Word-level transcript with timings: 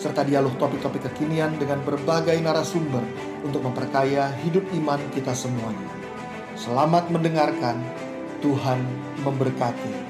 serta 0.00 0.24
dialog 0.24 0.56
topik-topik 0.56 1.12
kekinian 1.12 1.60
dengan 1.60 1.84
berbagai 1.84 2.40
narasumber 2.40 3.04
untuk 3.44 3.60
memperkaya 3.60 4.32
hidup 4.40 4.64
iman 4.80 4.96
kita 5.12 5.36
semuanya. 5.36 5.92
Selamat 6.56 7.12
mendengarkan, 7.12 7.76
Tuhan 8.40 8.80
memberkati. 9.20 10.08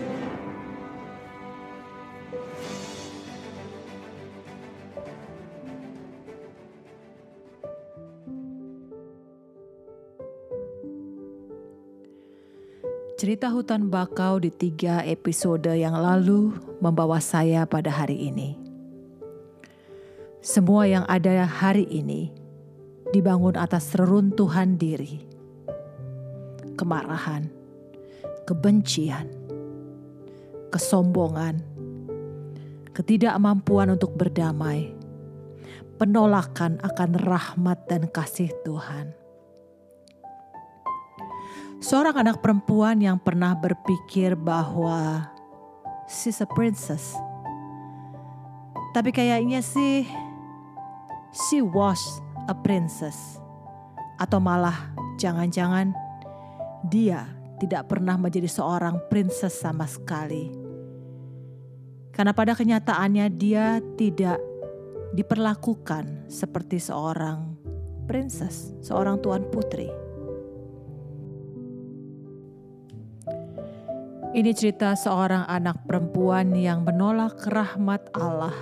Cerita 13.21 13.53
hutan 13.53 13.93
bakau 13.93 14.41
di 14.41 14.49
tiga 14.49 15.05
episode 15.05 15.69
yang 15.77 15.93
lalu 15.93 16.57
membawa 16.81 17.21
saya 17.21 17.69
pada 17.69 17.93
hari 17.93 18.33
ini. 18.33 18.60
Semua 20.41 20.89
yang 20.89 21.05
ada 21.05 21.45
hari 21.45 21.85
ini 21.85 22.33
dibangun 23.13 23.61
atas 23.61 23.93
reruntuhan 23.93 24.81
diri, 24.81 25.21
kemarahan, 26.81 27.45
kebencian, 28.49 29.29
kesombongan, 30.73 31.61
ketidakmampuan 32.97 33.93
untuk 33.93 34.17
berdamai, 34.17 34.97
penolakan 36.01 36.81
akan 36.89 37.11
rahmat 37.21 37.85
dan 37.85 38.09
kasih 38.09 38.49
Tuhan. 38.65 39.13
Seorang 41.85 42.17
anak 42.17 42.41
perempuan 42.41 42.97
yang 43.05 43.21
pernah 43.21 43.53
berpikir 43.61 44.41
bahwa 44.41 45.29
she's 46.09 46.41
a 46.41 46.49
princess. 46.49 47.13
Tapi 48.97 49.13
kayaknya 49.13 49.61
sih 49.61 50.30
she 51.35 51.63
was 51.63 52.01
a 52.51 52.55
princess. 52.55 53.39
Atau 54.21 54.43
malah 54.43 54.93
jangan-jangan 55.17 55.95
dia 56.89 57.29
tidak 57.61 57.93
pernah 57.93 58.17
menjadi 58.17 58.49
seorang 58.49 58.97
princess 59.13 59.61
sama 59.61 59.85
sekali. 59.85 60.49
Karena 62.11 62.33
pada 62.35 62.57
kenyataannya 62.57 63.27
dia 63.37 63.79
tidak 63.95 64.41
diperlakukan 65.15 66.29
seperti 66.29 66.81
seorang 66.81 67.57
princess, 68.09 68.75
seorang 68.83 69.23
tuan 69.23 69.47
putri. 69.49 69.89
Ini 74.31 74.51
cerita 74.55 74.95
seorang 74.95 75.43
anak 75.51 75.91
perempuan 75.91 76.55
yang 76.55 76.87
menolak 76.87 77.35
rahmat 77.51 78.15
Allah 78.15 78.55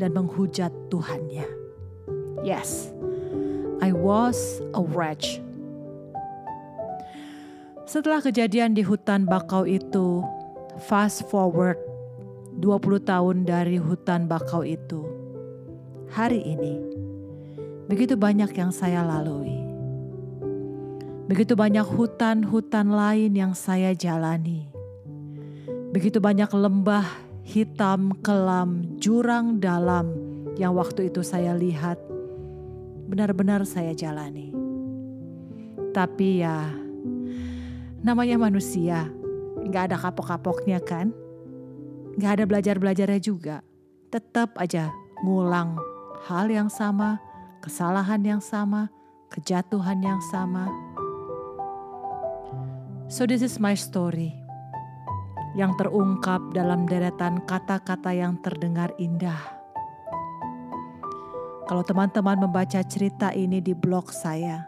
dan 0.00 0.16
menghujat 0.16 0.72
Tuhannya. 0.88 1.59
Yes, 2.40 2.88
I 3.84 3.92
was 3.92 4.60
a 4.72 4.82
wretch. 4.82 5.42
Setelah 7.90 8.22
kejadian 8.22 8.78
di 8.78 8.86
hutan 8.86 9.26
bakau 9.26 9.66
itu, 9.66 10.22
fast 10.86 11.26
forward 11.26 11.76
20 12.62 13.02
tahun 13.02 13.36
dari 13.42 13.82
hutan 13.82 14.30
bakau 14.30 14.62
itu. 14.62 15.02
Hari 16.10 16.38
ini, 16.42 16.78
begitu 17.90 18.14
banyak 18.14 18.54
yang 18.54 18.70
saya 18.70 19.02
lalui. 19.02 19.58
Begitu 21.30 21.54
banyak 21.54 21.86
hutan-hutan 21.86 22.90
lain 22.90 23.38
yang 23.38 23.54
saya 23.54 23.94
jalani. 23.94 24.66
Begitu 25.94 26.18
banyak 26.18 26.50
lembah 26.50 27.06
hitam 27.46 28.14
kelam, 28.22 28.98
jurang 28.98 29.62
dalam 29.62 30.10
yang 30.58 30.74
waktu 30.74 31.10
itu 31.10 31.22
saya 31.22 31.54
lihat 31.54 32.09
benar-benar 33.10 33.66
saya 33.66 33.90
jalani. 33.90 34.54
Tapi 35.90 36.46
ya, 36.46 36.70
namanya 38.06 38.38
manusia, 38.38 39.10
nggak 39.66 39.90
ada 39.90 39.96
kapok-kapoknya 39.98 40.78
kan? 40.78 41.10
Nggak 42.14 42.32
ada 42.38 42.44
belajar-belajarnya 42.46 43.18
juga. 43.18 43.66
Tetap 44.14 44.54
aja 44.62 44.94
ngulang 45.26 45.74
hal 46.30 46.46
yang 46.46 46.70
sama, 46.70 47.18
kesalahan 47.58 48.22
yang 48.22 48.38
sama, 48.38 48.86
kejatuhan 49.34 49.98
yang 49.98 50.22
sama. 50.30 50.70
So 53.10 53.26
this 53.26 53.42
is 53.42 53.58
my 53.58 53.74
story 53.74 54.30
yang 55.58 55.74
terungkap 55.74 56.54
dalam 56.54 56.86
deretan 56.86 57.42
kata-kata 57.42 58.14
yang 58.14 58.38
terdengar 58.38 58.94
indah 59.02 59.59
kalau 61.70 61.86
teman-teman 61.86 62.34
membaca 62.34 62.82
cerita 62.82 63.30
ini 63.30 63.62
di 63.62 63.78
blog 63.78 64.10
saya 64.10 64.66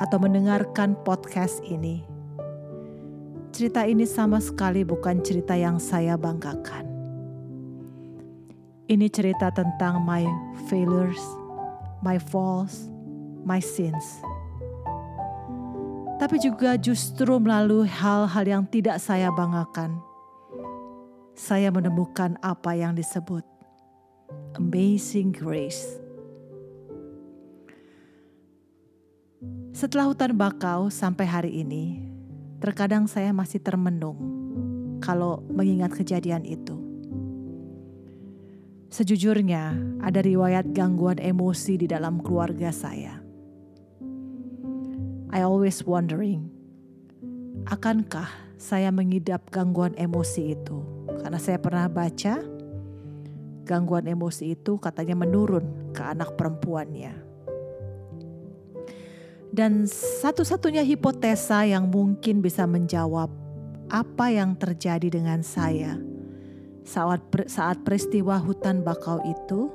atau 0.00 0.16
mendengarkan 0.16 0.96
podcast 1.04 1.60
ini, 1.68 2.00
cerita 3.52 3.84
ini 3.84 4.08
sama 4.08 4.40
sekali 4.40 4.80
bukan 4.80 5.20
cerita 5.20 5.52
yang 5.52 5.76
saya 5.76 6.16
banggakan. 6.16 6.88
Ini 8.88 9.12
cerita 9.12 9.52
tentang 9.52 10.00
my 10.00 10.24
failures, 10.72 11.20
my 12.00 12.16
faults, 12.16 12.88
my 13.44 13.60
sins. 13.60 14.24
Tapi 16.16 16.40
juga 16.40 16.80
justru 16.80 17.36
melalui 17.36 17.84
hal-hal 17.84 18.48
yang 18.48 18.64
tidak 18.64 19.04
saya 19.04 19.28
banggakan, 19.36 20.00
saya 21.36 21.68
menemukan 21.68 22.40
apa 22.40 22.72
yang 22.72 22.96
disebut 22.96 23.59
Amazing 24.58 25.32
Grace. 25.32 26.00
Setelah 29.70 30.10
hutan 30.10 30.36
bakau 30.36 30.92
sampai 30.92 31.24
hari 31.24 31.52
ini, 31.64 32.02
terkadang 32.60 33.08
saya 33.08 33.32
masih 33.32 33.62
termenung 33.62 34.18
kalau 35.00 35.40
mengingat 35.48 35.96
kejadian 35.96 36.44
itu. 36.44 36.76
Sejujurnya, 38.90 39.78
ada 40.02 40.18
riwayat 40.18 40.74
gangguan 40.74 41.22
emosi 41.22 41.78
di 41.78 41.86
dalam 41.86 42.18
keluarga 42.18 42.74
saya. 42.74 43.22
I 45.30 45.46
always 45.46 45.86
wondering, 45.86 46.50
akankah 47.70 48.26
saya 48.58 48.90
mengidap 48.90 49.46
gangguan 49.54 49.94
emosi 49.94 50.58
itu? 50.58 50.82
Karena 51.22 51.38
saya 51.38 51.62
pernah 51.62 51.86
baca 51.86 52.42
gangguan 53.64 54.08
emosi 54.08 54.58
itu 54.58 54.80
katanya 54.80 55.18
menurun 55.18 55.92
ke 55.94 56.02
anak 56.02 56.34
perempuannya. 56.34 57.14
Dan 59.50 59.84
satu-satunya 60.22 60.86
hipotesa 60.86 61.66
yang 61.66 61.90
mungkin 61.90 62.38
bisa 62.38 62.70
menjawab 62.70 63.28
apa 63.90 64.30
yang 64.30 64.54
terjadi 64.54 65.10
dengan 65.10 65.42
saya 65.42 65.98
saat 66.86 67.20
saat 67.50 67.82
peristiwa 67.82 68.38
hutan 68.38 68.86
bakau 68.86 69.18
itu 69.26 69.70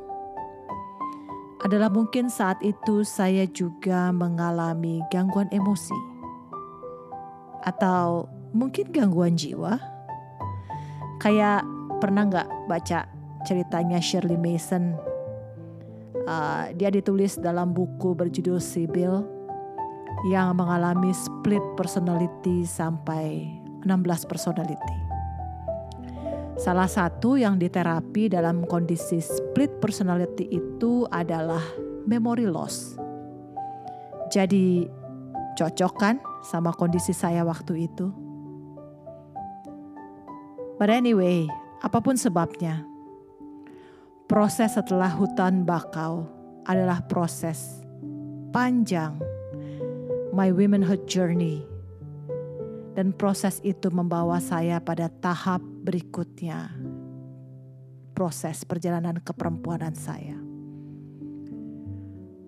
adalah 1.63 1.89
mungkin 1.89 2.31
saat 2.31 2.61
itu 2.63 3.03
saya 3.03 3.43
juga 3.49 4.13
mengalami 4.13 5.01
gangguan 5.09 5.49
emosi 5.49 5.97
atau 7.65 8.29
mungkin 8.53 8.93
gangguan 8.93 9.33
jiwa. 9.33 9.81
Kayak 11.17 11.65
pernah 11.97 12.29
nggak 12.29 12.49
baca 12.69 13.14
ceritanya 13.45 14.01
Shirley 14.01 14.35
Mason. 14.35 14.97
Uh, 16.25 16.73
dia 16.73 16.89
ditulis 16.89 17.37
dalam 17.37 17.69
buku 17.71 18.17
berjudul 18.17 18.57
Sibyl 18.57 19.21
yang 20.25 20.57
mengalami 20.57 21.13
split 21.13 21.61
personality 21.77 22.65
sampai 22.65 23.45
16 23.85 24.25
personality. 24.25 24.97
Salah 26.57 26.89
satu 26.89 27.37
yang 27.37 27.61
diterapi 27.61 28.31
dalam 28.31 28.65
kondisi 28.65 29.21
split 29.21 29.69
personality 29.77 30.49
itu 30.49 31.05
adalah 31.13 31.61
memory 32.09 32.49
loss. 32.49 32.97
Jadi 34.33 34.89
cocok 35.59 35.93
kan 35.99 36.15
sama 36.41 36.73
kondisi 36.73 37.13
saya 37.13 37.45
waktu 37.45 37.85
itu? 37.85 38.09
But 40.75 40.89
anyway, 40.91 41.47
apa 41.83 41.99
pun 42.03 42.17
sebabnya, 42.19 42.83
proses 44.25 44.73
setelah 44.73 45.13
hutan 45.13 45.61
bakau 45.61 46.25
adalah 46.65 47.05
proses 47.05 47.85
panjang 48.49 49.13
my 50.33 50.49
womanhood 50.49 51.05
journey. 51.05 51.61
Dan 52.95 53.11
proses 53.11 53.59
itu 53.59 53.91
membawa 53.91 54.39
saya 54.39 54.79
pada 54.79 55.11
tahap 55.11 55.59
berikutnya. 55.59 56.71
Proses 58.15 58.63
perjalanan 58.63 59.19
keperempuanan 59.19 59.91
saya. 59.91 60.39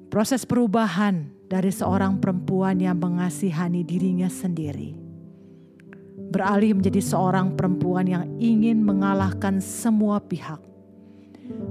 Proses 0.07 0.47
perubahan 0.47 1.27
dari 1.51 1.67
seorang 1.67 2.23
perempuan 2.23 2.79
yang 2.79 2.95
mengasihani 2.95 3.83
dirinya 3.83 4.31
sendiri. 4.31 4.95
Beralih 6.31 6.79
menjadi 6.79 7.03
seorang 7.03 7.59
perempuan 7.59 8.07
yang 8.07 8.23
ingin 8.39 8.79
mengalahkan 8.87 9.59
semua 9.59 10.23
pihak. 10.23 10.63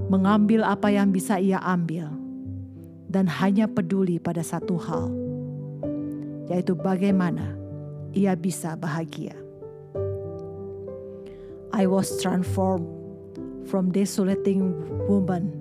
Mengambil 0.07 0.63
apa 0.63 0.91
yang 0.91 1.11
bisa 1.11 1.37
ia 1.41 1.59
ambil. 1.61 2.09
Dan 3.07 3.27
hanya 3.27 3.71
peduli 3.71 4.19
pada 4.19 4.43
satu 4.43 4.75
hal 4.75 5.27
yaitu 6.47 6.73
bagaimana 6.73 7.55
ia 8.15 8.33
bisa 8.33 8.73
bahagia. 8.79 9.35
I 11.75 11.85
was 11.85 12.09
transformed 12.23 12.87
from 13.67 13.91
desolating 13.91 14.73
woman 15.05 15.51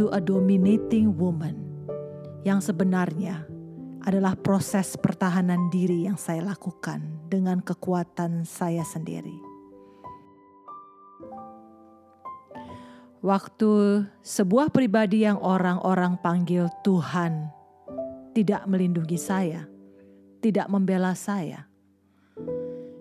to 0.00 0.08
a 0.10 0.18
dominating 0.18 1.14
woman 1.14 1.60
yang 2.42 2.64
sebenarnya 2.64 3.44
adalah 4.02 4.34
proses 4.40 4.96
pertahanan 4.96 5.68
diri 5.68 6.08
yang 6.08 6.16
saya 6.16 6.40
lakukan 6.40 7.04
dengan 7.28 7.60
kekuatan 7.60 8.48
saya 8.48 8.82
sendiri. 8.82 9.36
Waktu 13.18 14.06
sebuah 14.22 14.70
pribadi 14.70 15.26
yang 15.26 15.42
orang-orang 15.42 16.22
panggil 16.22 16.70
Tuhan 16.86 17.50
tidak 18.30 18.62
melindungi 18.70 19.18
saya, 19.18 19.66
tidak 20.38 20.70
membela 20.70 21.18
saya. 21.18 21.66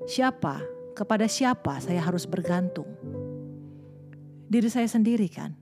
Siapa, 0.09 0.65
kepada 0.97 1.29
siapa 1.29 1.77
saya 1.77 2.01
harus 2.01 2.25
bergantung? 2.25 2.89
Diri 4.49 4.65
saya 4.73 4.89
sendiri 4.89 5.29
kan? 5.29 5.53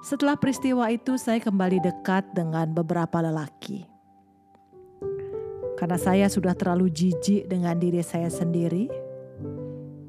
Setelah 0.00 0.40
peristiwa 0.40 0.88
itu 0.88 1.20
saya 1.20 1.44
kembali 1.44 1.84
dekat 1.84 2.32
dengan 2.32 2.72
beberapa 2.72 3.20
lelaki. 3.20 3.84
Karena 5.76 6.00
saya 6.00 6.26
sudah 6.32 6.56
terlalu 6.56 6.88
jijik 6.88 7.52
dengan 7.52 7.76
diri 7.76 8.00
saya 8.00 8.32
sendiri, 8.32 8.88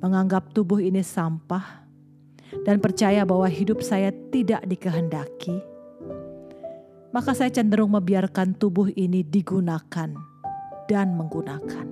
menganggap 0.04 0.52
tubuh 0.52 0.84
ini 0.84 1.00
sampah, 1.00 1.88
dan 2.68 2.84
percaya 2.84 3.24
bahwa 3.24 3.48
hidup 3.48 3.80
saya 3.80 4.12
tidak 4.30 4.68
dikehendaki 4.68 5.74
maka 7.14 7.38
saya 7.38 7.54
cenderung 7.54 7.94
membiarkan 7.94 8.58
tubuh 8.58 8.90
ini 8.90 9.22
digunakan 9.22 10.10
dan 10.90 11.08
menggunakan. 11.14 11.86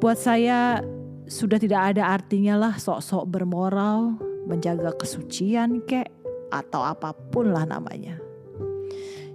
Buat 0.00 0.16
saya 0.16 0.80
sudah 1.28 1.60
tidak 1.60 1.94
ada 1.94 2.08
artinya 2.16 2.56
lah 2.56 2.74
sok-sok 2.80 3.28
bermoral, 3.28 4.16
menjaga 4.48 4.96
kesucian 4.96 5.84
kek, 5.84 6.08
atau 6.48 6.80
apa 6.80 7.12
pun 7.12 7.52
lah 7.52 7.68
namanya. 7.68 8.16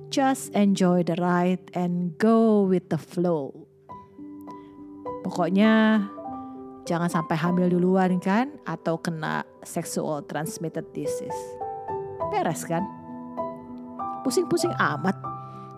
Just 0.09 0.49
enjoy 0.57 1.05
the 1.05 1.13
ride 1.21 1.61
and 1.77 2.17
go 2.17 2.65
with 2.65 2.89
the 2.89 2.97
flow. 2.97 3.53
Pokoknya 5.21 6.01
jangan 6.85 7.09
sampai 7.09 7.35
hamil 7.35 7.67
duluan 7.73 8.21
kan 8.21 8.53
atau 8.63 8.95
kena 9.01 9.41
sexual 9.65 10.21
transmitted 10.25 10.85
disease. 10.93 11.41
Beres 12.31 12.65
kan? 12.65 12.85
pusing-pusing 14.25 14.73
amat. 14.73 15.13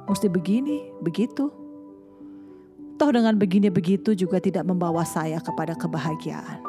Mesti 0.08 0.32
begini, 0.32 0.88
begitu. 1.04 1.52
Toh 2.96 3.12
dengan 3.12 3.36
begini 3.36 3.68
begitu 3.68 4.16
juga 4.16 4.40
tidak 4.40 4.64
membawa 4.64 5.04
saya 5.04 5.44
kepada 5.44 5.76
kebahagiaan. 5.76 6.64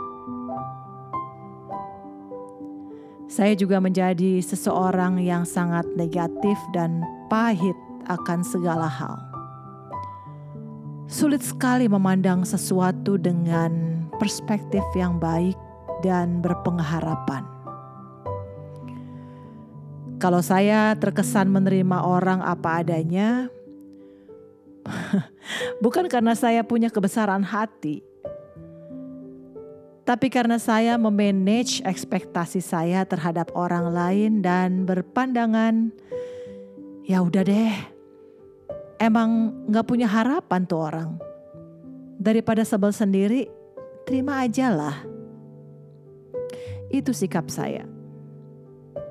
Saya 3.31 3.55
juga 3.55 3.79
menjadi 3.79 4.43
seseorang 4.43 5.23
yang 5.23 5.47
sangat 5.47 5.87
negatif 5.95 6.59
dan 6.75 7.07
pahit 7.31 7.79
akan 8.11 8.43
segala 8.43 8.91
hal. 8.91 9.15
Sulit 11.07 11.41
sekali 11.47 11.87
memandang 11.87 12.43
sesuatu 12.43 13.17
dengan 13.17 13.88
perspektif 14.19 14.83
yang 14.99 15.17
baik 15.23 15.57
dan 16.03 16.43
berpengharapan. 16.43 17.47
Kalau 20.19 20.43
saya 20.43 20.99
terkesan 20.99 21.47
menerima 21.47 22.03
orang 22.03 22.43
apa 22.43 22.83
adanya, 22.83 23.47
bukan 25.85 26.11
karena 26.11 26.35
saya 26.35 26.67
punya 26.67 26.91
kebesaran 26.91 27.47
hati, 27.47 28.03
tapi 30.09 30.33
karena 30.33 30.57
saya 30.57 30.97
memanage 30.97 31.85
ekspektasi 31.85 32.65
saya 32.65 33.05
terhadap 33.05 33.53
orang 33.53 33.93
lain 33.93 34.33
dan 34.41 34.89
berpandangan, 34.89 35.93
ya 37.05 37.21
udah 37.21 37.45
deh, 37.45 37.77
emang 38.97 39.53
nggak 39.69 39.85
punya 39.85 40.09
harapan 40.09 40.65
tuh 40.65 40.81
orang. 40.81 41.11
Daripada 42.19 42.65
sebel 42.65 42.91
sendiri, 42.91 43.53
terima 44.09 44.41
aja 44.41 44.73
lah. 44.73 44.97
Itu 46.89 47.13
sikap 47.13 47.53
saya 47.53 47.99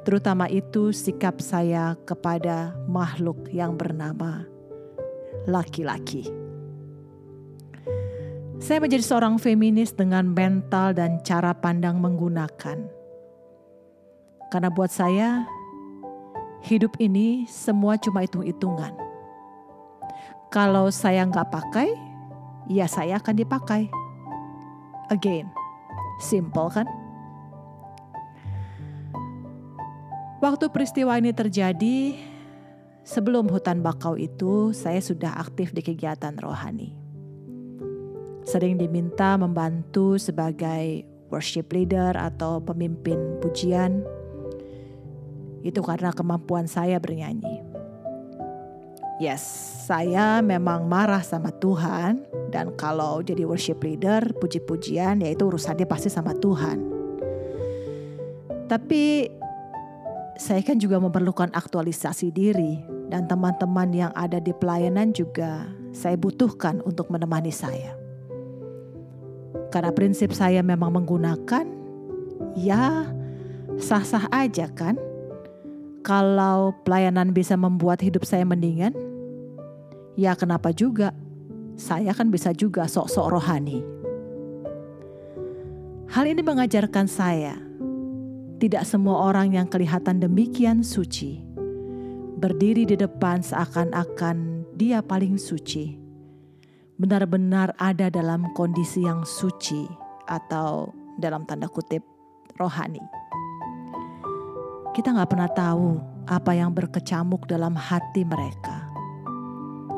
terutama 0.08 0.48
itu 0.48 0.96
sikap 0.96 1.44
saya 1.44 2.00
kepada 2.08 2.72
makhluk 2.88 3.52
yang 3.52 3.76
bernama 3.76 4.48
laki-laki. 5.44 6.24
Saya 8.64 8.80
menjadi 8.80 9.04
seorang 9.04 9.36
feminis 9.36 9.92
dengan 9.92 10.32
mental 10.32 10.96
dan 10.96 11.20
cara 11.28 11.52
pandang 11.52 12.00
menggunakan. 12.00 12.88
Karena 14.48 14.70
buat 14.72 14.88
saya, 14.88 15.44
hidup 16.64 16.96
ini 17.04 17.44
semua 17.52 18.00
cuma 18.00 18.24
hitung-hitungan. 18.24 18.96
Kalau 20.56 20.88
saya 20.88 21.28
nggak 21.28 21.52
pakai, 21.52 21.92
ya 22.72 22.88
saya 22.88 23.20
akan 23.20 23.36
dipakai. 23.36 23.92
Again, 25.08 25.48
simple 26.20 26.68
kan? 26.68 26.88
Waktu 30.38 30.70
peristiwa 30.70 31.18
ini 31.18 31.34
terjadi, 31.34 32.14
sebelum 33.02 33.50
hutan 33.50 33.82
bakau 33.82 34.20
itu, 34.20 34.70
saya 34.76 35.02
sudah 35.02 35.34
aktif 35.40 35.74
di 35.74 35.82
kegiatan 35.82 36.36
rohani. 36.38 36.94
Sering 38.48 38.80
diminta 38.80 39.36
membantu 39.36 40.16
sebagai 40.16 41.04
worship 41.28 41.72
leader 41.76 42.16
atau 42.16 42.64
pemimpin 42.64 43.40
pujian. 43.44 44.04
Itu 45.64 45.84
karena 45.84 46.16
kemampuan 46.16 46.68
saya 46.68 46.96
bernyanyi. 46.96 47.67
Yes, 49.18 49.42
saya 49.90 50.46
memang 50.46 50.86
marah 50.86 51.26
sama 51.26 51.50
Tuhan 51.50 52.22
dan 52.54 52.70
kalau 52.78 53.26
jadi 53.26 53.50
worship 53.50 53.82
leader, 53.82 54.22
puji-pujian 54.38 55.26
yaitu 55.26 55.50
urusannya 55.50 55.90
pasti 55.90 56.12
sama 56.12 56.38
Tuhan. 56.38 56.78
Tapi 58.70 59.32
saya 60.38 60.62
kan 60.62 60.78
juga 60.78 61.02
memerlukan 61.02 61.50
aktualisasi 61.50 62.30
diri 62.30 62.84
dan 63.10 63.26
teman-teman 63.26 63.90
yang 63.90 64.12
ada 64.14 64.38
di 64.38 64.54
pelayanan 64.54 65.16
juga 65.16 65.66
saya 65.96 66.20
butuhkan 66.20 66.84
untuk 66.84 67.10
menemani 67.10 67.50
saya. 67.50 67.96
Karena 69.72 69.90
prinsip 69.96 70.36
saya 70.36 70.62
memang 70.62 70.94
menggunakan, 70.94 71.66
ya 72.54 73.08
sah-sah 73.80 74.30
aja 74.30 74.68
kan. 74.72 75.00
Kalau 76.04 76.72
pelayanan 76.88 77.36
bisa 77.36 77.60
membuat 77.60 78.00
hidup 78.00 78.24
saya 78.24 78.48
mendingan, 78.48 78.96
ya 80.18 80.34
kenapa 80.34 80.74
juga? 80.74 81.14
Saya 81.78 82.10
kan 82.12 82.34
bisa 82.34 82.52
juga 82.58 82.90
sok-sok 82.90 83.38
rohani. 83.38 83.86
Hal 86.10 86.26
ini 86.26 86.42
mengajarkan 86.42 87.06
saya 87.06 87.54
tidak 88.58 88.90
semua 88.90 89.30
orang 89.30 89.54
yang 89.54 89.70
kelihatan 89.70 90.18
demikian 90.18 90.82
suci 90.82 91.46
berdiri 92.38 92.86
di 92.86 92.98
depan 92.98 93.42
seakan-akan 93.42 94.66
dia 94.78 95.02
paling 95.02 95.42
suci, 95.42 95.98
benar-benar 97.02 97.74
ada 97.82 98.14
dalam 98.14 98.46
kondisi 98.54 99.06
yang 99.06 99.26
suci 99.26 99.90
atau 100.30 100.94
dalam 101.18 101.50
tanda 101.50 101.66
kutip 101.66 102.06
rohani. 102.62 103.02
Kita 104.94 105.14
nggak 105.14 105.30
pernah 105.30 105.50
tahu 105.50 105.98
apa 106.30 106.54
yang 106.54 106.74
berkecamuk 106.74 107.50
dalam 107.50 107.74
hati 107.74 108.22
mereka, 108.22 108.87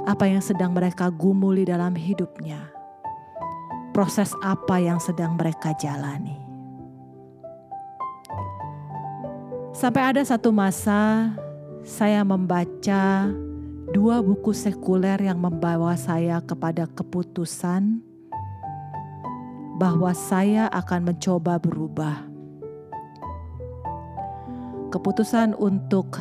apa 0.09 0.25
yang 0.25 0.41
sedang 0.41 0.73
mereka 0.73 1.13
gumuli 1.13 1.69
dalam 1.69 1.93
hidupnya, 1.93 2.73
proses 3.93 4.33
apa 4.41 4.81
yang 4.81 4.97
sedang 4.97 5.37
mereka 5.37 5.77
jalani. 5.77 6.33
Sampai 9.69 10.09
ada 10.09 10.25
satu 10.25 10.49
masa 10.49 11.29
saya 11.85 12.25
membaca 12.25 13.29
dua 13.93 14.17
buku 14.25 14.49
sekuler 14.49 15.21
yang 15.21 15.37
membawa 15.37 15.93
saya 15.93 16.41
kepada 16.41 16.89
keputusan 16.89 18.01
bahwa 19.77 20.09
saya 20.17 20.65
akan 20.73 21.13
mencoba 21.13 21.61
berubah. 21.61 22.25
Keputusan 24.89 25.53
untuk 25.53 26.17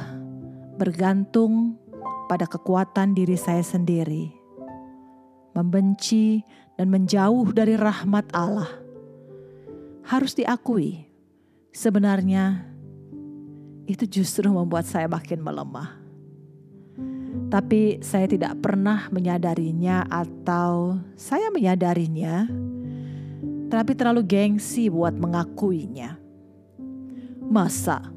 bergantung 0.77 1.81
pada 2.29 2.45
kekuatan 2.45 3.17
diri 3.17 3.35
saya 3.41 3.65
sendiri, 3.65 4.29
membenci 5.57 6.45
dan 6.77 6.93
menjauh 6.93 7.49
dari 7.57 7.75
rahmat 7.75 8.29
Allah. 8.37 8.69
Harus 10.05 10.37
diakui, 10.37 11.09
sebenarnya 11.73 12.69
itu 13.89 14.05
justru 14.05 14.53
membuat 14.53 14.85
saya 14.85 15.09
makin 15.09 15.41
melemah. 15.41 15.97
Tapi 17.49 18.05
saya 18.05 18.29
tidak 18.29 18.61
pernah 18.61 19.09
menyadarinya 19.09 20.05
atau 20.13 21.01
saya 21.17 21.49
menyadarinya 21.49 22.45
tapi 23.73 23.93
terlalu 23.97 24.25
gengsi 24.25 24.93
buat 24.93 25.17
mengakuinya. 25.17 26.21
Masa 27.49 28.13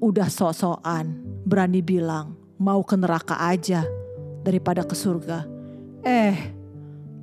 udah 0.00 0.28
sok-sokan 0.32 1.20
berani 1.44 1.84
bilang 1.84 2.39
mau 2.60 2.84
ke 2.84 2.92
neraka 2.92 3.40
aja 3.40 3.88
daripada 4.44 4.84
ke 4.84 4.92
surga. 4.92 5.48
Eh, 6.04 6.36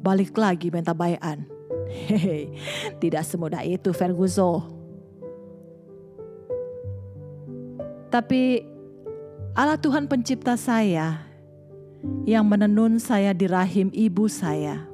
balik 0.01 0.33
lagi 0.33 0.73
minta 0.73 0.97
bayan. 0.97 1.45
Hehe, 1.87 2.51
tidak 2.97 3.21
semudah 3.29 3.61
itu 3.61 3.93
Ferguson. 3.93 4.65
Tapi 8.09 8.65
Allah 9.53 9.77
Tuhan 9.77 10.09
pencipta 10.09 10.57
saya 10.57 11.21
yang 12.25 12.49
menenun 12.49 12.97
saya 12.97 13.31
di 13.31 13.45
rahim 13.45 13.93
ibu 13.93 14.25
saya 14.25 14.87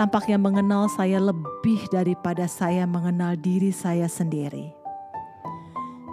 tampaknya 0.00 0.40
mengenal 0.40 0.88
saya 0.88 1.20
lebih 1.20 1.84
daripada 1.92 2.48
saya 2.48 2.88
mengenal 2.88 3.36
diri 3.36 3.68
saya 3.68 4.08
sendiri. 4.08 4.79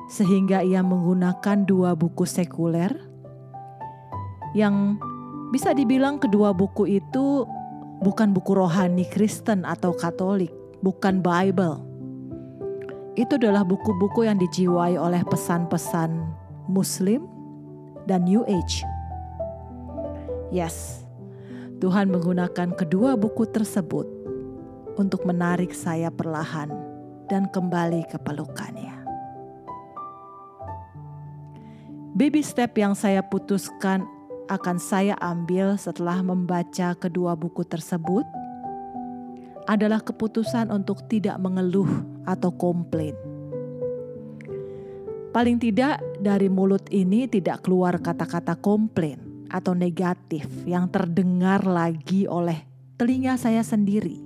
Sehingga 0.08 0.64
ia 0.64 0.80
menggunakan 0.80 1.68
dua 1.68 1.94
buku 1.94 2.24
sekuler 2.24 2.92
yang 4.56 4.96
bisa 5.52 5.76
dibilang 5.76 6.20
kedua 6.20 6.56
buku 6.56 7.00
itu 7.00 7.44
bukan 8.04 8.32
buku 8.32 8.52
rohani 8.56 9.08
Kristen 9.08 9.64
atau 9.68 9.92
Katolik, 9.96 10.52
bukan 10.84 11.20
Bible. 11.20 11.84
Itu 13.18 13.36
adalah 13.42 13.66
buku-buku 13.66 14.30
yang 14.30 14.38
dijiwai 14.38 14.96
oleh 14.96 15.26
pesan-pesan 15.26 16.14
Muslim 16.70 17.26
dan 18.06 18.28
New 18.30 18.46
Age. 18.46 18.86
Yes, 20.54 21.04
Tuhan 21.78 22.10
menggunakan 22.10 22.74
kedua 22.74 23.18
buku 23.18 23.50
tersebut 23.50 24.06
untuk 24.98 25.26
menarik 25.30 25.74
saya 25.78 26.10
perlahan 26.10 26.74
dan 27.30 27.50
kembali 27.50 28.06
ke 28.10 28.18
pelukannya. 28.22 28.97
Baby 32.18 32.42
step 32.42 32.74
yang 32.82 32.98
saya 32.98 33.22
putuskan 33.22 34.02
akan 34.50 34.82
saya 34.82 35.14
ambil 35.22 35.78
setelah 35.78 36.26
membaca 36.26 36.98
kedua 36.98 37.38
buku 37.38 37.62
tersebut 37.62 38.26
adalah 39.70 40.02
keputusan 40.02 40.74
untuk 40.74 41.06
tidak 41.06 41.38
mengeluh 41.38 41.86
atau 42.26 42.50
komplain. 42.58 43.14
Paling 45.30 45.62
tidak 45.62 46.02
dari 46.18 46.50
mulut 46.50 46.90
ini 46.90 47.30
tidak 47.30 47.62
keluar 47.62 48.02
kata-kata 48.02 48.58
komplain 48.58 49.46
atau 49.54 49.78
negatif 49.78 50.50
yang 50.66 50.90
terdengar 50.90 51.70
lagi 51.70 52.26
oleh 52.26 52.66
telinga 52.98 53.38
saya 53.38 53.62
sendiri 53.62 54.18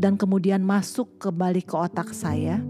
dan 0.00 0.16
kemudian 0.16 0.64
masuk 0.64 1.20
kembali 1.20 1.60
ke 1.60 1.76
otak 1.76 2.16
saya 2.16 2.64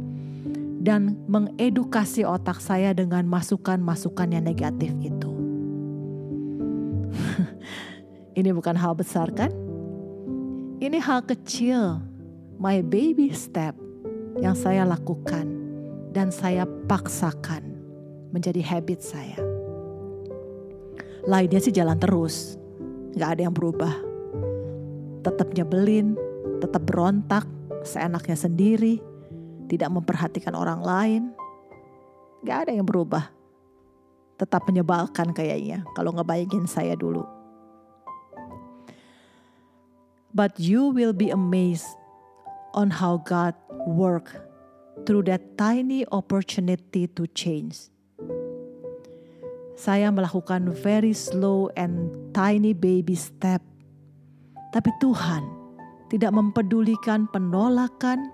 dan 0.80 1.20
mengedukasi 1.28 2.24
otak 2.24 2.58
saya 2.58 2.96
dengan 2.96 3.28
masukan-masukan 3.28 4.32
yang 4.32 4.44
negatif 4.48 4.90
itu. 5.04 5.30
Ini 8.40 8.50
bukan 8.56 8.74
hal 8.74 8.96
besar 8.96 9.28
kan? 9.36 9.52
Ini 10.80 10.96
hal 10.96 11.20
kecil, 11.28 12.00
my 12.56 12.80
baby 12.80 13.28
step 13.36 13.76
yang 14.40 14.56
saya 14.56 14.88
lakukan 14.88 15.44
dan 16.16 16.32
saya 16.32 16.64
paksakan 16.88 17.60
menjadi 18.32 18.64
habit 18.64 19.04
saya 19.04 19.50
lainnya 21.26 21.60
sih 21.60 21.74
jalan 21.74 21.98
terus. 22.00 22.56
Gak 23.18 23.36
ada 23.36 23.42
yang 23.48 23.54
berubah. 23.56 23.92
Tetap 25.20 25.52
nyebelin, 25.52 26.16
tetap 26.62 26.86
berontak, 26.86 27.44
seenaknya 27.84 28.36
sendiri, 28.38 29.02
tidak 29.70 29.94
memperhatikan 29.94 30.58
orang 30.58 30.82
lain. 30.82 31.22
Gak 32.42 32.66
ada 32.66 32.72
yang 32.74 32.82
berubah. 32.82 33.30
Tetap 34.34 34.66
menyebalkan 34.66 35.30
kayaknya 35.30 35.86
kalau 35.94 36.10
ngebayangin 36.10 36.66
saya 36.66 36.98
dulu. 36.98 37.22
But 40.34 40.58
you 40.58 40.90
will 40.90 41.14
be 41.14 41.30
amazed 41.30 41.86
on 42.74 42.90
how 42.90 43.22
God 43.22 43.54
work 43.86 44.34
through 45.06 45.30
that 45.30 45.54
tiny 45.54 46.02
opportunity 46.10 47.06
to 47.14 47.30
change 47.30 47.90
saya 49.80 50.12
melakukan 50.12 50.68
very 50.76 51.16
slow 51.16 51.72
and 51.72 52.12
tiny 52.36 52.76
baby 52.76 53.16
step. 53.16 53.64
Tapi 54.76 54.92
Tuhan 55.00 55.40
tidak 56.12 56.36
mempedulikan 56.36 57.24
penolakan, 57.32 58.28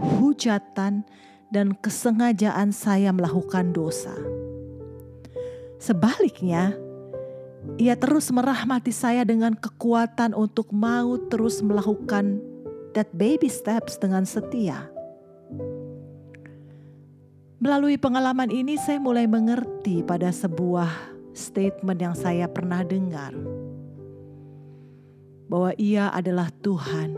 hujatan, 0.00 1.04
dan 1.50 1.78
kesengajaan 1.78 2.74
saya 2.74 3.14
melakukan 3.14 3.70
dosa. 3.70 4.14
Sebaliknya, 5.78 6.74
ia 7.76 7.94
terus 7.98 8.32
merahmati 8.32 8.90
saya 8.90 9.22
dengan 9.22 9.54
kekuatan 9.54 10.32
untuk 10.32 10.72
mau 10.72 11.18
terus 11.28 11.60
melakukan 11.60 12.40
that 12.96 13.10
baby 13.14 13.50
steps 13.50 14.00
dengan 14.00 14.24
setia. 14.24 14.88
Melalui 17.56 17.96
pengalaman 17.96 18.52
ini 18.52 18.76
saya 18.76 19.00
mulai 19.00 19.24
mengerti 19.24 20.04
pada 20.04 20.28
sebuah 20.28 20.92
statement 21.32 21.98
yang 21.98 22.14
saya 22.14 22.46
pernah 22.46 22.84
dengar. 22.84 23.32
Bahwa 25.46 25.72
ia 25.78 26.10
adalah 26.10 26.50
Tuhan, 26.60 27.16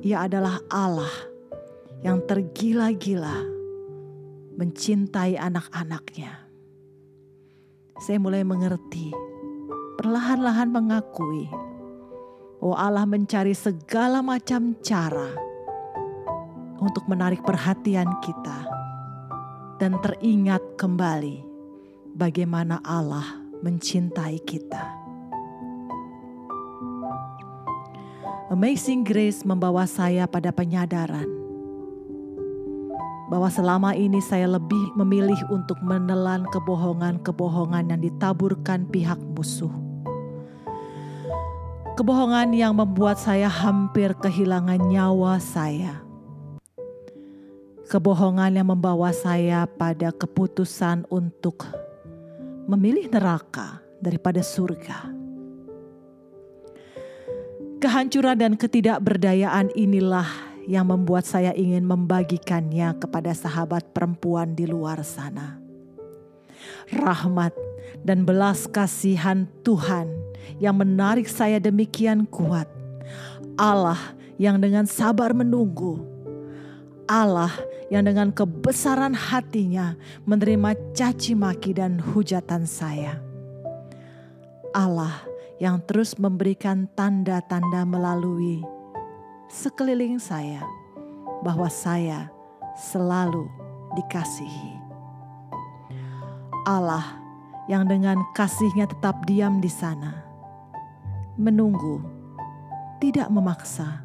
ia 0.00 0.24
adalah 0.24 0.58
Allah 0.72 1.31
yang 2.02 2.18
tergila-gila 2.26 3.46
mencintai 4.58 5.38
anak-anaknya. 5.38 6.34
Saya 8.02 8.18
mulai 8.18 8.42
mengerti, 8.42 9.14
perlahan-lahan 10.02 10.68
mengakui 10.74 11.46
bahwa 12.58 12.76
Allah 12.78 13.06
mencari 13.06 13.54
segala 13.54 14.18
macam 14.18 14.74
cara 14.82 15.30
untuk 16.82 17.06
menarik 17.06 17.46
perhatian 17.46 18.10
kita 18.18 18.66
dan 19.78 19.98
teringat 20.02 20.62
kembali 20.74 21.46
bagaimana 22.18 22.82
Allah 22.82 23.38
mencintai 23.62 24.42
kita. 24.42 24.82
Amazing 28.50 29.06
Grace 29.06 29.46
membawa 29.46 29.86
saya 29.86 30.26
pada 30.26 30.52
penyadaran 30.52 31.41
bahwa 33.32 33.48
selama 33.48 33.96
ini 33.96 34.20
saya 34.20 34.44
lebih 34.44 34.92
memilih 35.00 35.40
untuk 35.48 35.80
menelan 35.80 36.44
kebohongan-kebohongan 36.52 37.96
yang 37.96 38.00
ditaburkan 38.04 38.84
pihak 38.92 39.16
musuh. 39.32 39.72
Kebohongan 41.96 42.52
yang 42.52 42.76
membuat 42.76 43.16
saya 43.16 43.48
hampir 43.48 44.12
kehilangan 44.20 44.80
nyawa 44.92 45.40
saya 45.40 46.12
Kebohongan 47.92 48.56
yang 48.56 48.72
membawa 48.72 49.12
saya 49.12 49.68
pada 49.68 50.16
keputusan 50.16 51.04
untuk 51.12 51.68
memilih 52.64 53.04
neraka 53.12 53.84
daripada 54.00 54.40
surga. 54.40 55.12
Kehancuran 57.76 58.40
dan 58.40 58.56
ketidakberdayaan 58.56 59.76
inilah 59.76 60.24
yang 60.66 60.88
membuat 60.88 61.26
saya 61.26 61.50
ingin 61.54 61.82
membagikannya 61.86 62.94
kepada 62.98 63.34
sahabat 63.34 63.90
perempuan 63.90 64.54
di 64.54 64.66
luar 64.66 65.02
sana. 65.02 65.58
Rahmat 66.92 67.54
dan 68.06 68.22
belas 68.22 68.70
kasihan 68.70 69.50
Tuhan 69.66 70.10
yang 70.62 70.78
menarik 70.78 71.26
saya 71.26 71.58
demikian 71.58 72.26
kuat. 72.30 72.70
Allah 73.58 73.98
yang 74.38 74.58
dengan 74.62 74.88
sabar 74.88 75.34
menunggu 75.36 76.12
Allah 77.12 77.52
yang 77.92 78.08
dengan 78.08 78.32
kebesaran 78.32 79.12
hatinya 79.12 79.98
menerima 80.24 80.72
caci 80.96 81.36
maki 81.36 81.76
dan 81.76 82.00
hujatan 82.00 82.64
saya. 82.64 83.20
Allah 84.72 85.12
yang 85.60 85.82
terus 85.84 86.16
memberikan 86.16 86.88
tanda-tanda 86.96 87.84
melalui 87.84 88.64
sekeliling 89.52 90.16
saya 90.16 90.64
bahwa 91.44 91.68
saya 91.68 92.32
selalu 92.72 93.44
dikasihi. 93.92 94.80
Allah 96.64 97.20
yang 97.68 97.84
dengan 97.84 98.16
kasihnya 98.32 98.88
tetap 98.88 99.28
diam 99.28 99.60
di 99.60 99.68
sana, 99.68 100.24
menunggu, 101.36 102.00
tidak 102.96 103.28
memaksa, 103.28 104.00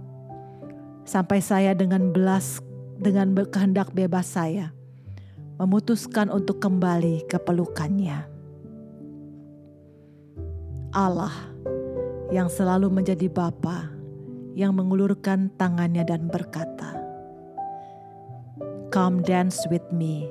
sampai 1.07 1.39
saya 1.39 1.71
dengan 1.71 2.11
belas 2.11 2.59
dengan 2.99 3.31
kehendak 3.47 3.95
bebas 3.95 4.27
saya 4.27 4.75
memutuskan 5.55 6.27
untuk 6.27 6.59
kembali 6.59 7.23
ke 7.23 7.39
pelukannya. 7.39 8.27
Allah 10.91 11.33
yang 12.35 12.51
selalu 12.51 12.91
menjadi 12.91 13.29
Bapa 13.31 13.96
yang 14.57 14.73
mengulurkan 14.73 15.53
tangannya 15.61 16.01
dan 16.01 16.33
berkata, 16.33 16.97
Come 18.89 19.21
dance 19.21 19.61
with 19.69 19.85
me. 19.93 20.25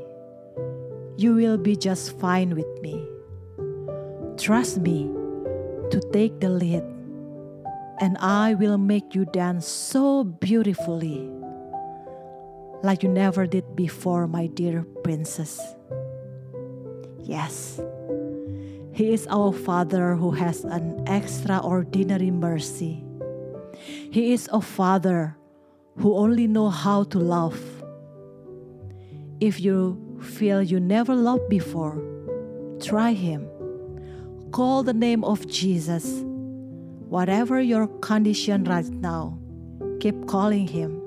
You 1.14 1.38
will 1.38 1.54
be 1.54 1.78
just 1.78 2.18
fine 2.18 2.58
with 2.58 2.68
me. 2.82 2.98
Trust 4.34 4.82
me 4.82 5.06
to 5.94 6.02
take 6.10 6.42
the 6.42 6.50
lead, 6.50 6.82
and 8.02 8.18
I 8.18 8.58
will 8.58 8.76
make 8.76 9.14
you 9.14 9.24
dance 9.30 9.70
so 9.70 10.26
beautifully, 10.26 11.30
like 12.82 13.06
you 13.06 13.08
never 13.08 13.46
did 13.46 13.78
before, 13.78 14.26
my 14.26 14.50
dear 14.50 14.82
princess. 15.06 15.62
Yes. 17.22 17.78
He 18.90 19.12
is 19.12 19.28
our 19.30 19.52
Father 19.52 20.16
who 20.16 20.32
has 20.32 20.64
an 20.64 21.06
extraordinary 21.06 22.32
mercy. 22.32 23.05
He 23.86 24.32
is 24.32 24.48
a 24.52 24.60
Father 24.60 25.36
who 25.98 26.14
only 26.14 26.46
know 26.46 26.68
how 26.68 27.04
to 27.04 27.18
love. 27.18 27.58
If 29.40 29.60
you 29.60 30.00
feel 30.20 30.62
you 30.62 30.80
never 30.80 31.14
loved 31.14 31.48
before, 31.48 32.00
try 32.80 33.12
Him. 33.12 33.48
Call 34.52 34.82
the 34.82 34.94
name 34.94 35.24
of 35.24 35.46
Jesus. 35.46 36.24
Whatever 37.08 37.60
your 37.60 37.86
condition 38.00 38.64
right 38.64 38.88
now, 38.88 39.38
keep 40.00 40.26
calling 40.26 40.66
Him. 40.66 41.00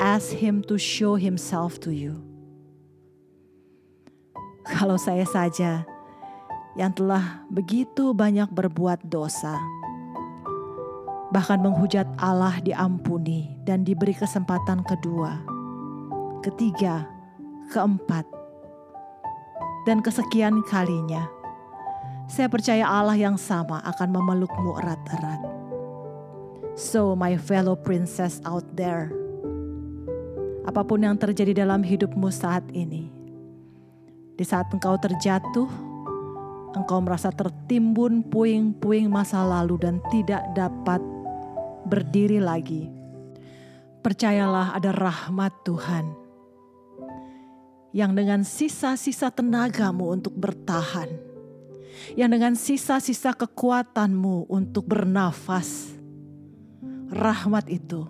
Ask 0.00 0.30
Him 0.32 0.62
to 0.70 0.78
show 0.78 1.14
Himself 1.14 1.78
to 1.80 1.92
you. 1.92 2.22
Kalau 4.78 4.96
saya 4.96 5.28
saja 5.28 5.84
yang 6.74 6.90
telah 6.94 7.46
begitu 7.52 8.16
banyak 8.16 8.50
berbuat 8.50 9.06
dosa. 9.06 9.60
Bahkan 11.34 11.66
menghujat 11.66 12.06
Allah 12.22 12.62
diampuni 12.62 13.58
dan 13.66 13.82
diberi 13.82 14.14
kesempatan 14.14 14.86
kedua, 14.86 15.42
ketiga, 16.46 17.10
keempat, 17.74 18.22
dan 19.82 19.98
kesekian 19.98 20.62
kalinya. 20.70 21.26
Saya 22.30 22.46
percaya 22.46 22.86
Allah 22.86 23.18
yang 23.18 23.34
sama 23.34 23.82
akan 23.82 24.14
memelukmu 24.14 24.78
erat-erat. 24.78 25.42
So 26.78 27.18
my 27.18 27.34
fellow 27.34 27.74
princess 27.74 28.38
out 28.46 28.64
there, 28.78 29.10
apa 30.64 30.86
pun 30.86 31.02
yang 31.02 31.18
terjadi 31.18 31.66
dalam 31.66 31.82
hidupmu 31.82 32.30
saat 32.30 32.62
ini, 32.70 33.10
di 34.34 34.44
saat 34.46 34.70
engkau 34.74 34.98
terjatuh, 34.98 35.70
engkau 36.74 36.98
merasa 36.98 37.30
tertimbun 37.30 38.26
puing-puing 38.26 39.06
masa 39.06 39.46
lalu 39.46 39.78
dan 39.78 40.02
tidak 40.10 40.42
dapat 40.58 40.98
berdiri 41.84 42.40
lagi. 42.40 42.88
Percayalah 44.04 44.76
ada 44.76 44.92
rahmat 44.92 45.52
Tuhan 45.64 46.24
yang 47.94 48.10
dengan 48.12 48.42
sisa-sisa 48.42 49.30
tenagamu 49.30 50.10
untuk 50.18 50.34
bertahan, 50.34 51.08
yang 52.18 52.28
dengan 52.28 52.58
sisa-sisa 52.58 53.32
kekuatanmu 53.32 54.50
untuk 54.50 54.90
bernafas, 54.90 55.94
rahmat 57.14 57.70
itu 57.70 58.02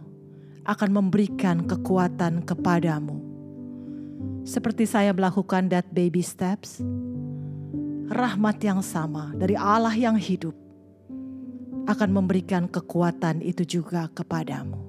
akan 0.64 0.90
memberikan 0.90 1.68
kekuatan 1.68 2.42
kepadamu. 2.48 3.20
Seperti 4.48 4.88
saya 4.88 5.12
melakukan 5.12 5.68
that 5.68 5.84
baby 5.92 6.24
steps, 6.24 6.80
rahmat 8.08 8.56
yang 8.64 8.80
sama 8.80 9.36
dari 9.36 9.52
Allah 9.52 9.92
yang 9.92 10.16
hidup 10.16 10.63
akan 11.84 12.10
memberikan 12.12 12.68
kekuatan 12.68 13.44
itu 13.44 13.64
juga 13.80 14.08
kepadamu. 14.12 14.80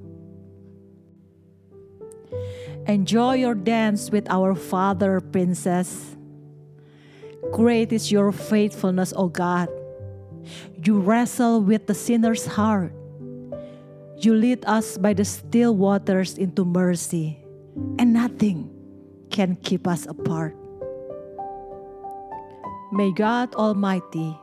Enjoy 2.85 3.41
your 3.41 3.57
dance 3.57 4.13
with 4.13 4.29
our 4.29 4.53
Father, 4.53 5.17
Princess. 5.17 6.13
Great 7.49 7.89
is 7.89 8.13
your 8.13 8.29
faithfulness, 8.29 9.09
O 9.17 9.25
God. 9.25 9.69
You 10.85 11.01
wrestle 11.01 11.65
with 11.65 11.89
the 11.89 11.97
sinner's 11.97 12.45
heart. 12.45 12.93
You 14.21 14.37
lead 14.37 14.61
us 14.69 14.97
by 15.01 15.17
the 15.17 15.25
still 15.25 15.73
waters 15.73 16.37
into 16.37 16.63
mercy, 16.63 17.41
and 17.97 18.13
nothing 18.13 18.69
can 19.33 19.57
keep 19.65 19.89
us 19.89 20.05
apart. 20.05 20.55
May 22.93 23.11
God 23.11 23.53
Almighty, 23.57 24.37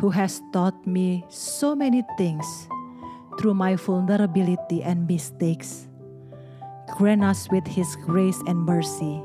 who 0.00 0.08
has 0.08 0.40
taught 0.50 0.74
me 0.88 1.22
so 1.28 1.76
many 1.76 2.00
things 2.16 2.44
through 3.38 3.52
my 3.52 3.76
vulnerability 3.76 4.82
and 4.82 5.06
mistakes, 5.06 5.86
grant 6.96 7.22
us 7.22 7.48
with 7.52 7.68
His 7.68 7.96
grace 8.08 8.40
and 8.48 8.56
mercy 8.56 9.20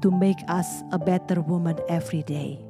to 0.00 0.10
make 0.10 0.40
us 0.48 0.82
a 0.90 0.98
better 0.98 1.44
woman 1.44 1.76
every 1.88 2.24
day. 2.24 2.64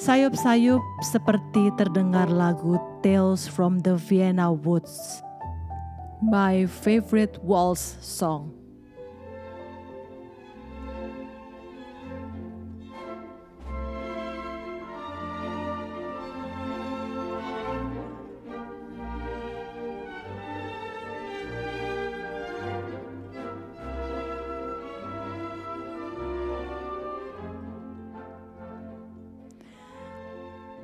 Sayup-sayup 0.00 0.80
seperti 1.04 1.72
terdengar 1.76 2.28
lagu 2.32 2.80
Tales 3.04 3.44
from 3.48 3.80
the 3.84 3.96
Vienna 3.96 4.48
Woods, 4.48 5.20
my 6.20 6.64
favorite 6.68 7.36
waltz 7.44 7.96
song. 8.00 8.59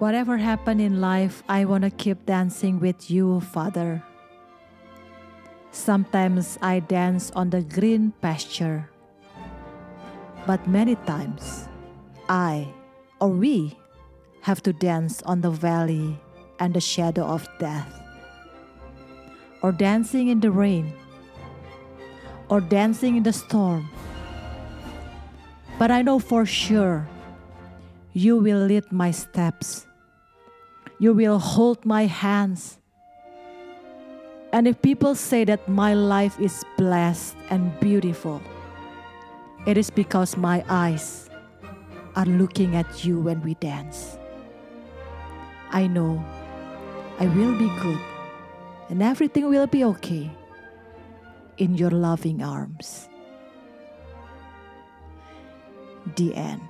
Whatever 0.06 0.38
happened 0.38 0.80
in 0.80 1.00
life, 1.02 1.42
I 1.48 1.64
want 1.64 1.82
to 1.82 1.90
keep 1.90 2.30
dancing 2.30 2.78
with 2.78 3.10
you, 3.10 3.40
Father. 3.40 4.06
Sometimes 5.72 6.56
I 6.62 6.78
dance 6.78 7.34
on 7.34 7.50
the 7.50 7.66
green 7.66 8.14
pasture, 8.22 8.86
but 10.46 10.62
many 10.70 10.94
times 11.10 11.66
I 12.30 12.70
or 13.18 13.34
we 13.34 13.74
have 14.46 14.62
to 14.70 14.72
dance 14.72 15.26
on 15.26 15.42
the 15.42 15.50
valley 15.50 16.14
and 16.62 16.70
the 16.70 16.80
shadow 16.80 17.26
of 17.26 17.42
death, 17.58 17.90
or 19.58 19.74
dancing 19.74 20.30
in 20.30 20.38
the 20.38 20.54
rain, 20.54 20.94
or 22.46 22.62
dancing 22.62 23.16
in 23.18 23.24
the 23.26 23.34
storm. 23.34 23.90
But 25.82 25.90
I 25.90 26.06
know 26.06 26.22
for 26.22 26.46
sure 26.46 27.10
you 28.14 28.38
will 28.38 28.70
lead 28.70 28.86
my 28.94 29.10
steps. 29.10 29.82
You 30.98 31.12
will 31.12 31.38
hold 31.38 31.84
my 31.84 32.06
hands. 32.06 32.78
And 34.52 34.66
if 34.66 34.80
people 34.80 35.14
say 35.14 35.44
that 35.44 35.68
my 35.68 35.92
life 35.92 36.40
is 36.40 36.64
blessed 36.78 37.36
and 37.50 37.78
beautiful, 37.80 38.40
it 39.66 39.76
is 39.76 39.90
because 39.90 40.36
my 40.36 40.64
eyes 40.68 41.28
are 42.14 42.24
looking 42.24 42.76
at 42.76 43.04
you 43.04 43.20
when 43.20 43.42
we 43.42 43.54
dance. 43.54 44.16
I 45.70 45.86
know 45.86 46.24
I 47.18 47.26
will 47.26 47.58
be 47.58 47.68
good 47.80 48.00
and 48.88 49.02
everything 49.02 49.50
will 49.50 49.66
be 49.66 49.84
okay 49.84 50.30
in 51.58 51.74
your 51.74 51.90
loving 51.90 52.42
arms. 52.42 53.08
The 56.16 56.34
end. 56.34 56.62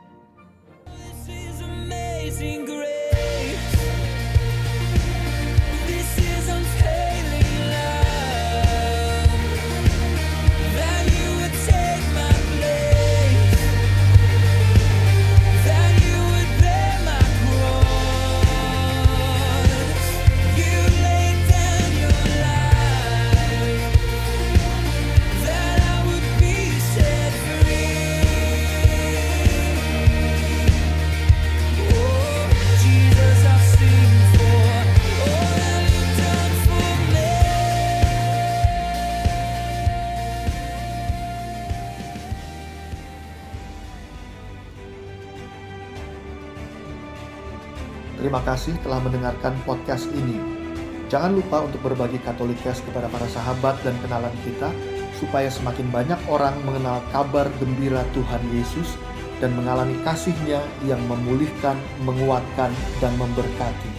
Terima 48.26 48.42
kasih 48.42 48.74
telah 48.82 48.98
mendengarkan 49.06 49.54
podcast 49.62 50.10
ini. 50.10 50.34
Jangan 51.06 51.38
lupa 51.38 51.62
untuk 51.62 51.78
berbagi 51.86 52.18
Katolikes 52.26 52.82
kepada 52.82 53.06
para 53.06 53.22
sahabat 53.30 53.78
dan 53.86 53.94
kenalan 54.02 54.34
kita, 54.42 54.66
supaya 55.14 55.46
semakin 55.46 55.86
banyak 55.94 56.18
orang 56.26 56.58
mengenal 56.66 56.98
kabar 57.14 57.46
gembira 57.62 58.02
Tuhan 58.18 58.42
Yesus 58.50 58.98
dan 59.38 59.54
mengalami 59.54 59.94
kasihnya 60.02 60.58
yang 60.90 60.98
memulihkan, 61.06 61.78
menguatkan, 62.02 62.74
dan 62.98 63.14
memberkati. 63.14 63.94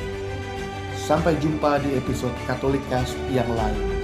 Sampai 1.00 1.40
jumpa 1.40 1.80
di 1.88 1.96
episode 1.96 2.36
Katolikes 2.52 3.16
yang 3.32 3.48
lain. 3.56 3.97